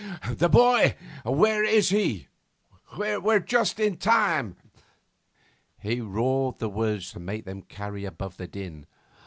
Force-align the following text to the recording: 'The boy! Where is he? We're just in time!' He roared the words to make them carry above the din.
'The 0.31 0.49
boy! 0.49 0.95
Where 1.25 1.63
is 1.63 1.89
he? 1.89 2.27
We're 2.97 3.39
just 3.39 3.79
in 3.79 3.97
time!' 3.97 4.55
He 5.79 6.01
roared 6.01 6.57
the 6.57 6.69
words 6.69 7.11
to 7.11 7.19
make 7.19 7.45
them 7.45 7.61
carry 7.61 8.03
above 8.05 8.37
the 8.37 8.47
din. 8.47 8.87